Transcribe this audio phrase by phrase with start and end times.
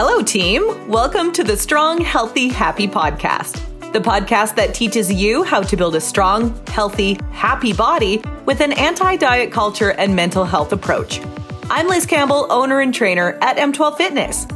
[0.00, 0.88] Hello, team.
[0.88, 3.54] Welcome to the Strong, Healthy, Happy podcast,
[3.92, 8.74] the podcast that teaches you how to build a strong, healthy, happy body with an
[8.74, 11.20] anti diet culture and mental health approach.
[11.68, 14.46] I'm Liz Campbell, owner and trainer at M12 Fitness.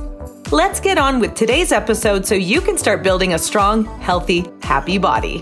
[0.52, 4.96] Let's get on with today's episode so you can start building a strong, healthy, happy
[4.96, 5.38] body.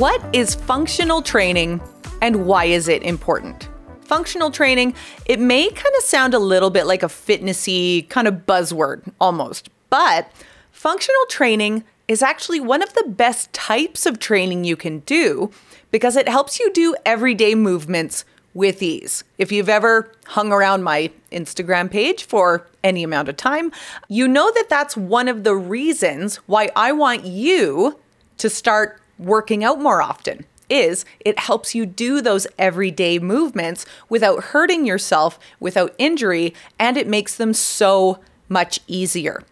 [0.00, 1.80] What is functional training
[2.20, 3.68] and why is it important?
[4.06, 4.94] Functional training,
[5.26, 9.68] it may kind of sound a little bit like a fitnessy kind of buzzword almost,
[9.90, 10.30] but
[10.72, 15.50] functional training is actually one of the best types of training you can do
[15.90, 18.24] because it helps you do everyday movements
[18.54, 19.22] with ease.
[19.36, 23.70] If you've ever hung around my Instagram page for any amount of time,
[24.08, 27.98] you know that that's one of the reasons why I want you
[28.38, 34.44] to start working out more often is it helps you do those everyday movements without
[34.44, 39.42] hurting yourself, without injury, and it makes them so much easier.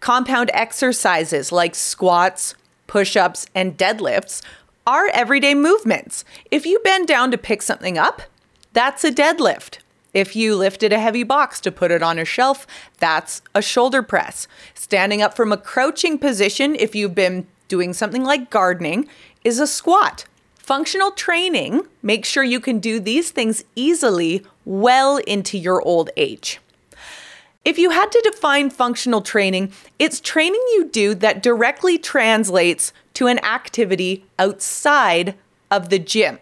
[0.00, 2.54] Compound exercises like squats,
[2.86, 4.42] push ups, and deadlifts
[4.86, 6.24] are everyday movements.
[6.50, 8.22] If you bend down to pick something up,
[8.72, 9.78] that's a deadlift.
[10.14, 12.66] If you lifted a heavy box to put it on a shelf,
[12.98, 14.48] that's a shoulder press.
[14.74, 19.08] Standing up from a crouching position, if you've been doing something like gardening,
[19.44, 20.24] is a squat.
[20.68, 26.60] Functional training makes sure you can do these things easily well into your old age.
[27.64, 33.28] If you had to define functional training, it's training you do that directly translates to
[33.28, 35.36] an activity outside
[35.70, 36.38] of the gym.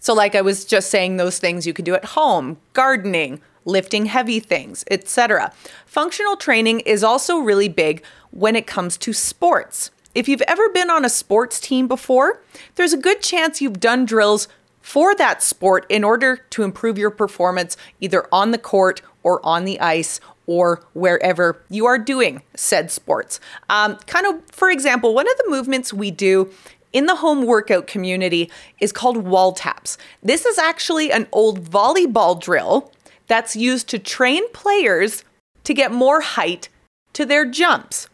[0.00, 4.06] So, like I was just saying, those things you can do at home, gardening, lifting
[4.06, 5.52] heavy things, etc.
[5.84, 9.90] Functional training is also really big when it comes to sports.
[10.14, 12.42] If you've ever been on a sports team before,
[12.74, 14.46] there's a good chance you've done drills
[14.80, 19.64] for that sport in order to improve your performance either on the court or on
[19.64, 23.40] the ice or wherever you are doing said sports.
[23.70, 26.50] Um, kind of, for example, one of the movements we do
[26.92, 29.96] in the home workout community is called wall taps.
[30.22, 32.92] This is actually an old volleyball drill
[33.28, 35.24] that's used to train players
[35.64, 36.68] to get more height
[37.14, 38.08] to their jumps.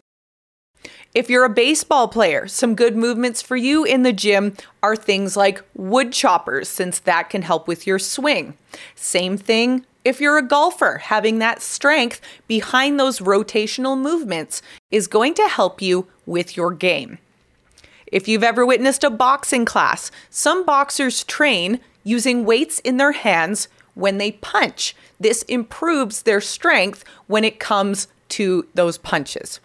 [1.15, 5.35] If you're a baseball player, some good movements for you in the gym are things
[5.35, 8.55] like wood choppers, since that can help with your swing.
[8.93, 14.61] Same thing if you're a golfer, having that strength behind those rotational movements
[14.91, 17.17] is going to help you with your game.
[18.05, 23.67] If you've ever witnessed a boxing class, some boxers train using weights in their hands
[23.93, 24.95] when they punch.
[25.19, 29.59] This improves their strength when it comes to those punches.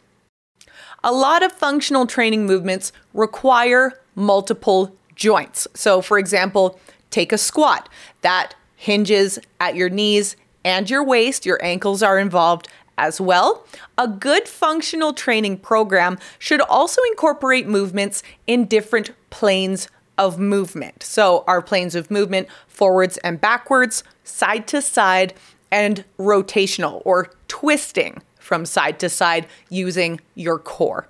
[1.06, 5.68] A lot of functional training movements require multiple joints.
[5.74, 7.90] So, for example, take a squat
[8.22, 13.66] that hinges at your knees and your waist, your ankles are involved as well.
[13.98, 21.02] A good functional training program should also incorporate movements in different planes of movement.
[21.02, 25.34] So, our planes of movement forwards and backwards, side to side,
[25.70, 31.08] and rotational or twisting from side to side using your core.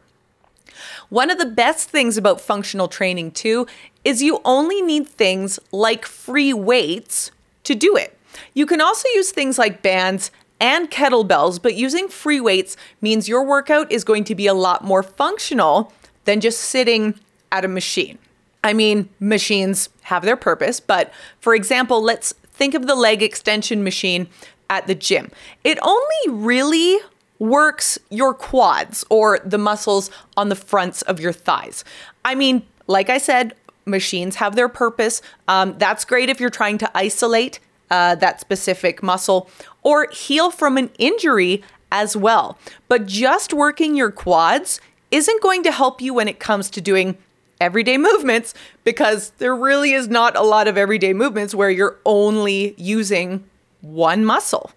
[1.08, 3.66] One of the best things about functional training, too,
[4.04, 7.30] is you only need things like free weights
[7.64, 8.16] to do it.
[8.52, 10.30] You can also use things like bands
[10.60, 14.84] and kettlebells, but using free weights means your workout is going to be a lot
[14.84, 15.92] more functional
[16.24, 17.18] than just sitting
[17.50, 18.18] at a machine.
[18.62, 23.84] I mean, machines have their purpose, but for example, let's think of the leg extension
[23.84, 24.28] machine
[24.70, 25.30] at the gym.
[25.64, 26.98] It only really
[27.38, 31.84] works your quads or the muscles on the fronts of your thighs.
[32.24, 33.54] I mean, like I said,
[33.86, 35.20] machines have their purpose.
[35.48, 39.50] Um, that's great if you're trying to isolate uh, that specific muscle
[39.82, 41.62] or heal from an injury
[41.92, 42.58] as well.
[42.88, 44.80] But just working your quads
[45.10, 47.16] isn't going to help you when it comes to doing
[47.60, 48.52] everyday movements
[48.82, 53.44] because there really is not a lot of everyday movements where you're only using
[53.80, 54.72] one muscle.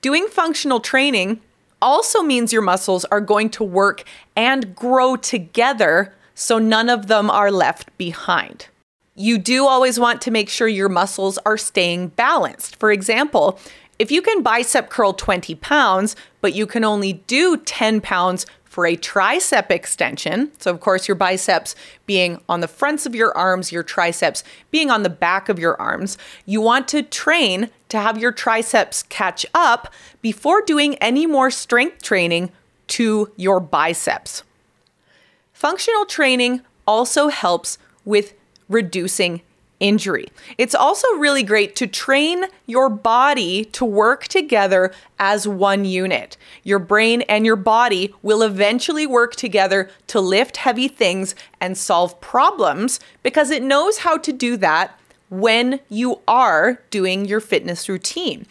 [0.00, 1.40] Doing functional training
[1.82, 7.28] also means your muscles are going to work and grow together so none of them
[7.28, 8.68] are left behind.
[9.14, 12.76] You do always want to make sure your muscles are staying balanced.
[12.76, 13.58] For example,
[13.98, 18.86] if you can bicep curl 20 pounds, but you can only do 10 pounds for
[18.86, 20.50] a tricep extension.
[20.58, 21.74] So, of course, your biceps
[22.06, 25.78] being on the fronts of your arms, your triceps being on the back of your
[25.78, 26.16] arms.
[26.46, 29.92] You want to train to have your triceps catch up
[30.22, 32.50] before doing any more strength training
[32.86, 34.42] to your biceps.
[35.52, 37.76] Functional training also helps
[38.06, 38.32] with
[38.70, 39.42] reducing
[39.82, 40.28] injury.
[40.56, 46.36] It's also really great to train your body to work together as one unit.
[46.62, 52.20] Your brain and your body will eventually work together to lift heavy things and solve
[52.20, 54.98] problems because it knows how to do that
[55.28, 58.46] when you are doing your fitness routine.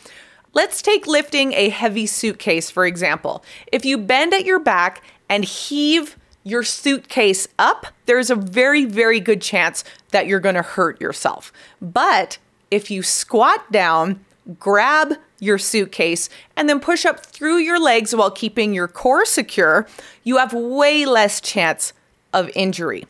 [0.54, 3.44] Let's take lifting a heavy suitcase, for example.
[3.72, 9.20] If you bend at your back and heave your suitcase up, there's a very, very
[9.20, 11.52] good chance that you're going to hurt yourself.
[11.82, 12.38] But
[12.70, 14.24] if you squat down,
[14.60, 19.88] grab your suitcase, and then push up through your legs while keeping your core secure,
[20.24, 21.94] you have way less chance
[22.32, 23.06] of injury.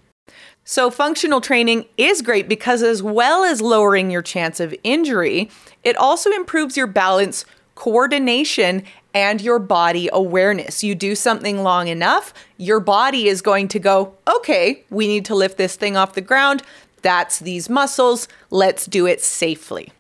[0.64, 5.50] So, functional training is great because, as well as lowering your chance of injury,
[5.84, 7.44] it also improves your balance,
[7.76, 10.84] coordination, and your body awareness.
[10.84, 15.36] You do something long enough, your body is going to go, okay, we need to
[15.36, 16.64] lift this thing off the ground.
[17.02, 18.28] That's these muscles.
[18.50, 19.92] Let's do it safely.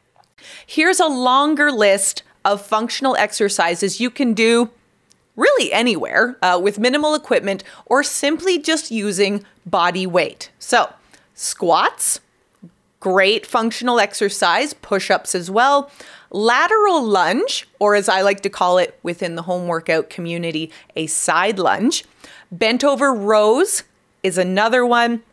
[0.66, 4.70] Here's a longer list of functional exercises you can do
[5.36, 10.52] really anywhere uh, with minimal equipment or simply just using body weight.
[10.60, 10.94] So,
[11.34, 12.20] squats,
[13.00, 15.92] great functional exercise, push ups as well.
[16.34, 21.08] Lateral lunge, or as I like to call it within the home workout community, a
[21.08, 22.06] side lunge.
[22.50, 23.84] Bent over rows
[24.24, 25.24] is another one.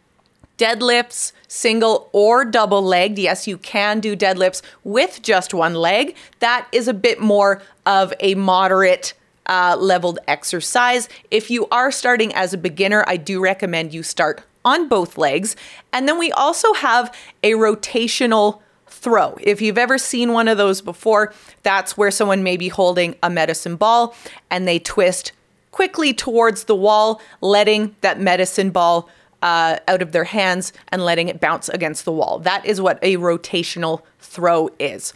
[0.59, 3.17] Deadlifts, single or double legged.
[3.17, 6.17] Yes, you can do deadlifts with just one leg.
[6.41, 9.15] That is a bit more of a moderate
[9.47, 11.09] uh, leveled exercise.
[11.31, 15.55] If you are starting as a beginner, I do recommend you start on both legs.
[15.93, 17.15] And then we also have
[17.45, 19.37] a rotational throw.
[19.41, 21.33] If you've ever seen one of those before,
[21.63, 24.15] that's where someone may be holding a medicine ball
[24.51, 25.33] and they twist
[25.71, 29.09] quickly towards the wall, letting that medicine ball
[29.43, 32.39] uh, out of their hands and letting it bounce against the wall.
[32.41, 35.15] That is what a rotational throw is.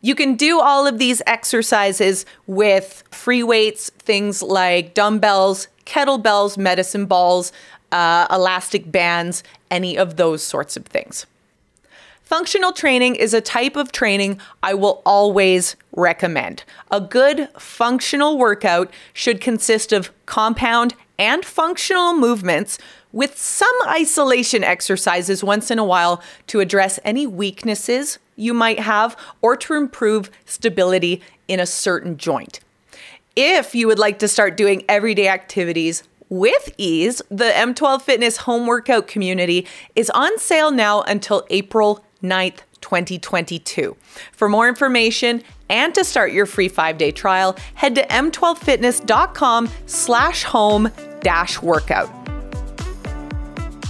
[0.00, 7.06] You can do all of these exercises with free weights, things like dumbbells, kettlebells, medicine
[7.06, 7.50] balls,
[7.90, 11.26] uh, elastic bands, any of those sorts of things.
[12.26, 16.64] Functional training is a type of training I will always recommend.
[16.90, 22.78] A good functional workout should consist of compound and functional movements
[23.12, 29.16] with some isolation exercises once in a while to address any weaknesses you might have
[29.40, 32.58] or to improve stability in a certain joint.
[33.36, 38.66] If you would like to start doing everyday activities with ease, the M12 Fitness home
[38.66, 39.64] workout community
[39.94, 43.96] is on sale now until April 9th, 2022.
[44.32, 50.90] For more information and to start your free five-day trial, head to m12fitness.com slash home
[51.20, 52.10] dash workout.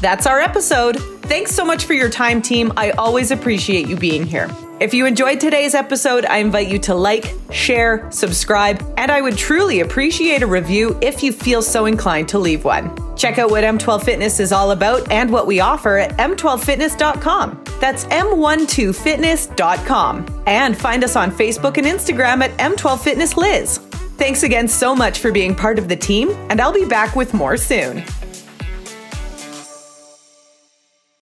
[0.01, 0.97] That's our episode.
[1.27, 2.73] Thanks so much for your time, team.
[2.77, 4.49] I always appreciate you being here.
[4.79, 9.39] If you enjoyed today's episode, I invite you to like, share, subscribe, and I would
[9.39, 12.95] truly appreciate a review if you feel so inclined to leave one.
[13.17, 17.66] Check out what M12 Fitness is all about and what we offer at m12fitness.com.
[17.81, 20.43] That's m12fitness.com.
[20.47, 23.79] And find us on Facebook and Instagram at M12FitnessLiz.
[24.17, 27.35] Thanks again so much for being part of the team, and I'll be back with
[27.35, 28.03] more soon.